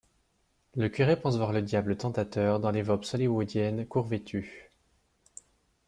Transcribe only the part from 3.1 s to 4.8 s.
hollywodiennes court vêtues.